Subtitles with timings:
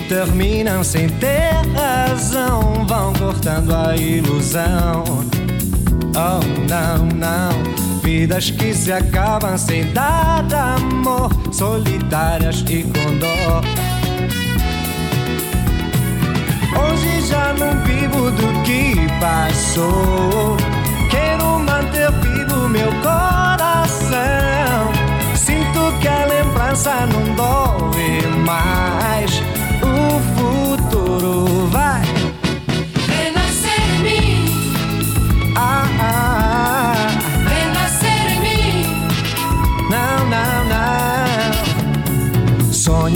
[0.00, 5.04] terminam sem ter razão vão cortando a ilusão.
[6.14, 8.00] Oh, não, não.
[8.02, 13.62] Vidas que se acabam sem dar amor, solitárias e com dor.
[16.78, 20.56] Hoje já não vivo do que passou.
[21.10, 24.20] Quero manter vivo meu coração.
[25.34, 29.41] Sinto que a lembrança não dói mais.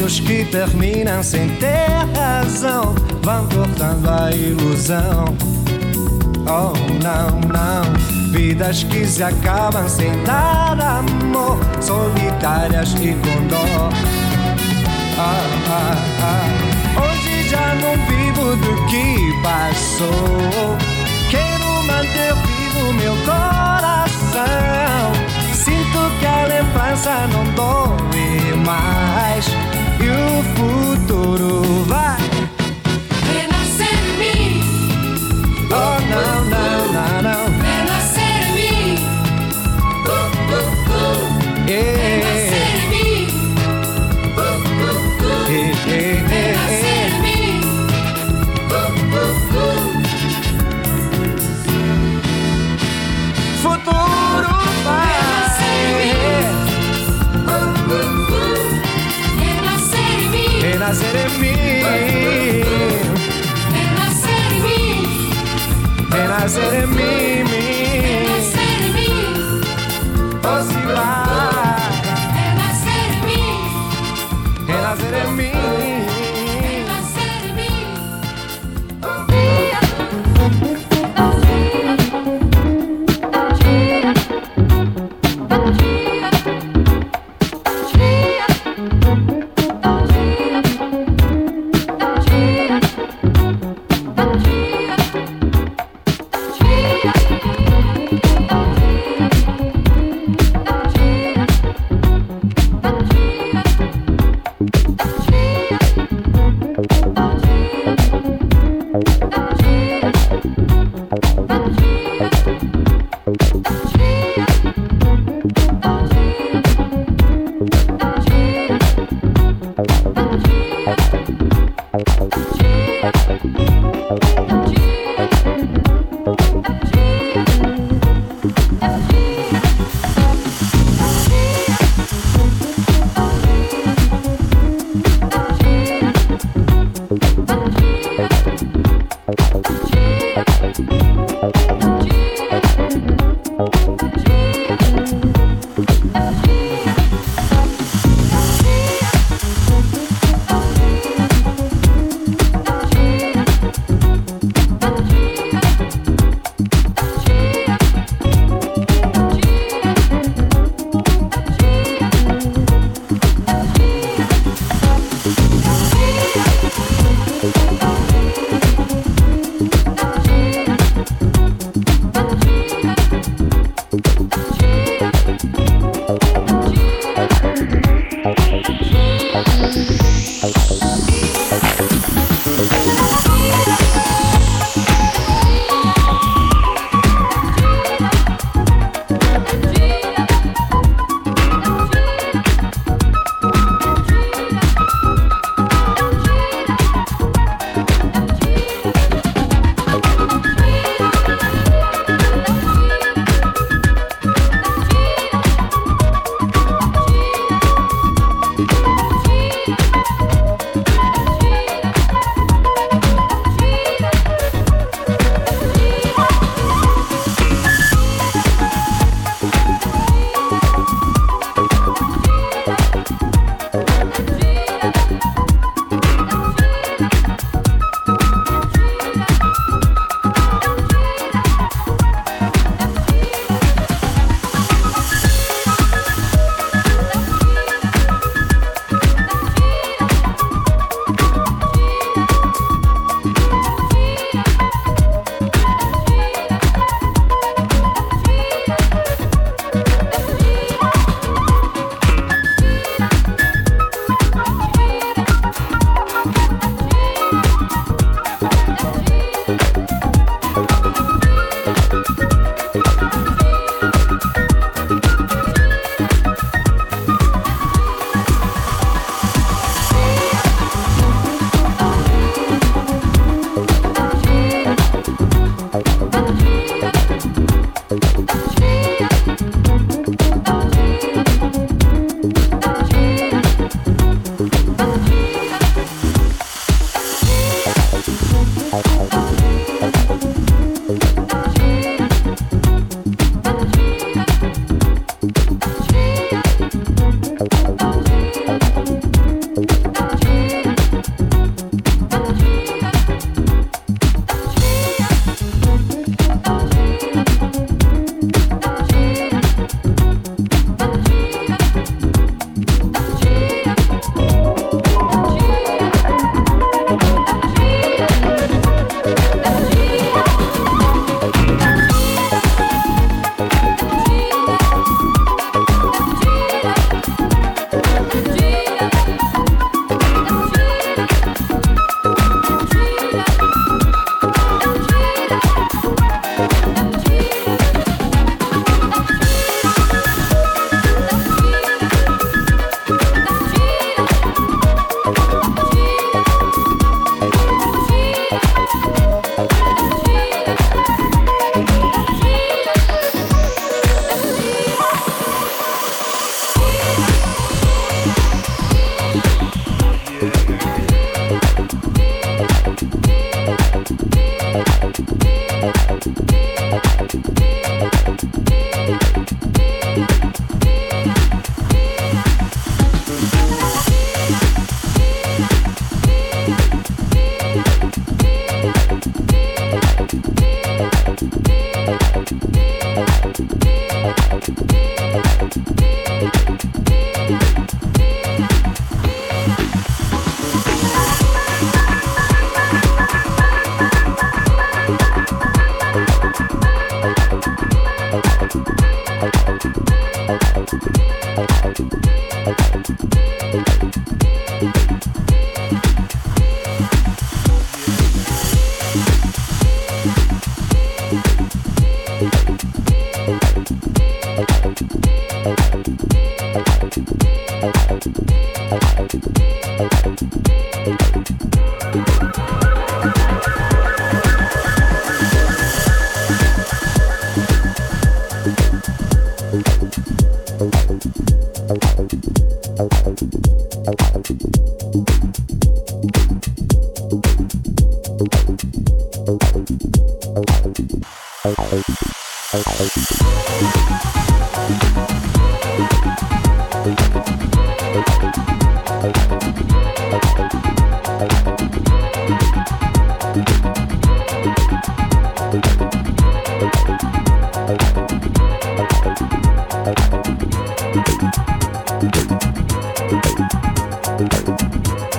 [0.06, 5.24] Sonhos que terminam sem ter razão vão cortando a ilusão.
[6.46, 7.82] Oh, não, não.
[8.30, 13.90] Vidas que se acabam sem dar amor, solitárias e com dor.
[15.18, 16.46] Ah, ah, ah.
[17.02, 20.76] Hoje já não vivo do que passou.
[21.30, 24.06] Quero manter vivo meu coração.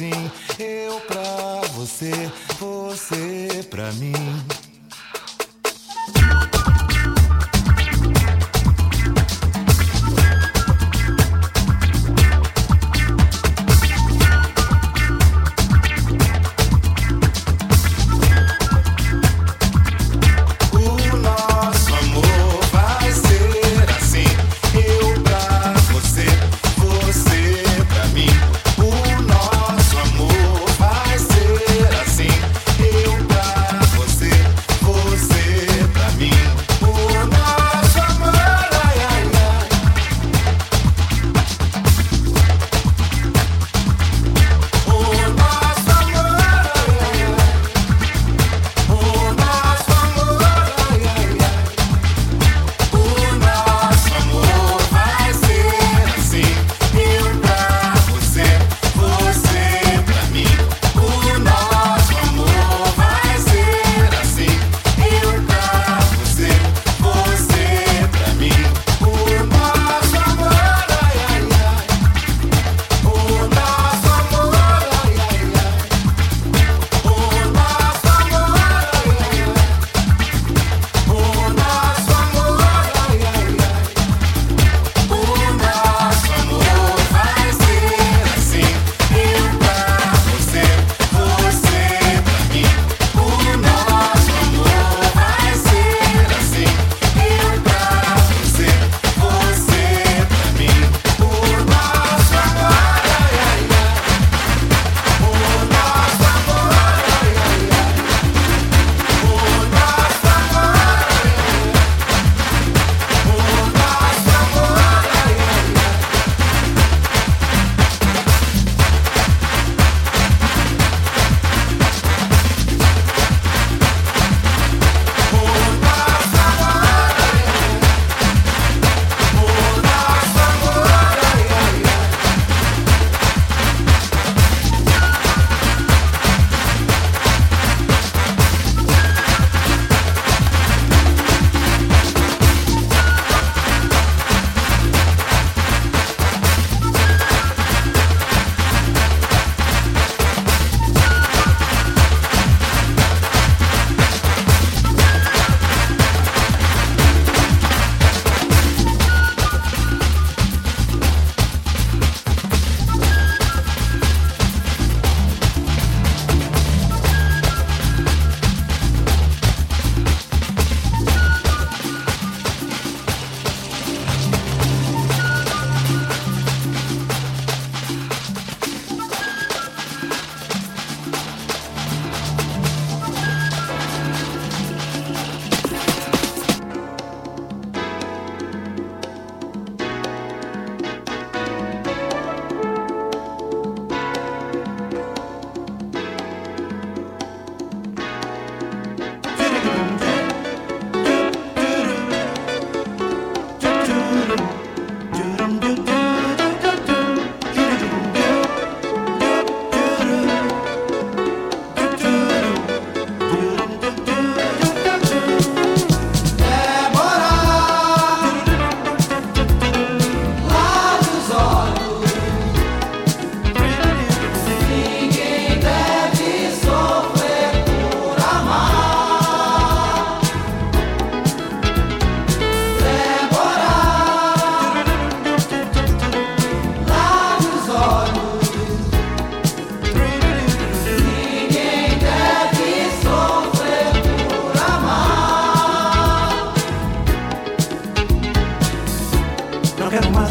[0.00, 0.30] Assim.
[0.58, 2.12] Eu pra você,
[2.58, 4.12] você pra mim.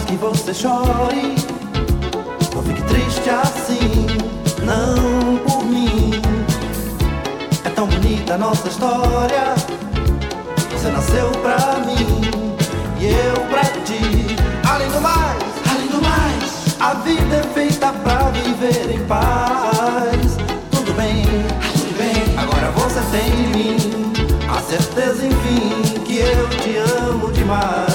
[0.10, 1.36] que você chore.
[2.56, 4.08] Não fique triste assim,
[4.64, 6.20] não por mim.
[7.64, 9.54] É tão bonita a nossa história.
[10.72, 12.22] Você nasceu pra mim
[13.00, 14.36] e eu pra ti.
[14.66, 19.06] Ah, além do mais, ah, além do mais, a vida é feita pra viver em
[19.06, 20.38] paz.
[20.72, 21.24] Tudo bem,
[21.74, 22.36] tudo bem.
[22.36, 24.14] Agora você tem em mim
[24.50, 27.89] a certeza, enfim, que eu te amo demais.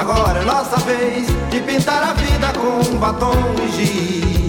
[0.00, 4.39] Agora é nossa vez de pintar a vida com batom e giz.